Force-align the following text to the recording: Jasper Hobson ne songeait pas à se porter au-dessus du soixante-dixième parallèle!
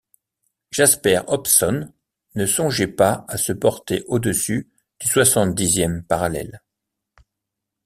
Jasper 0.71 1.19
Hobson 1.27 1.93
ne 2.33 2.45
songeait 2.47 2.87
pas 2.87 3.23
à 3.27 3.37
se 3.37 3.53
porter 3.53 4.03
au-dessus 4.07 4.67
du 4.99 5.07
soixante-dixième 5.07 6.03
parallèle! 6.05 6.63